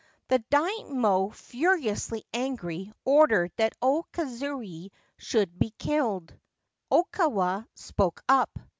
[0.29, 6.33] The Daimio, furiously angry, ordered that O Kazuye should be killed.
[6.91, 8.57] Okawa spoke up.